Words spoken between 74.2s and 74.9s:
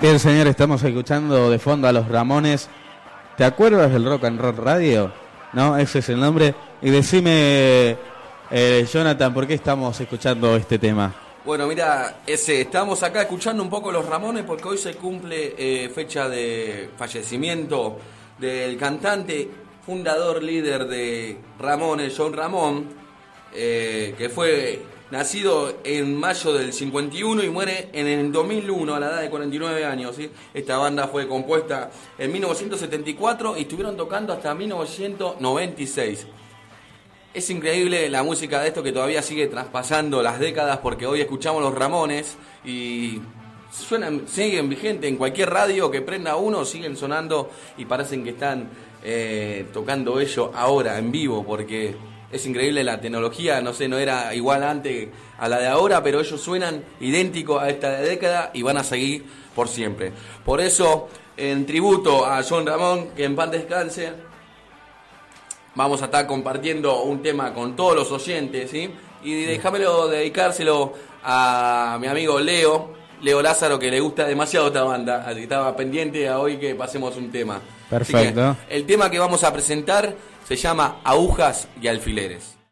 demasiado esta